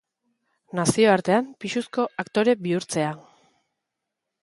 Nazioartean 0.79 1.51
pisuzko 1.65 2.07
aktore 2.25 2.59
bihurtzea. 2.65 3.15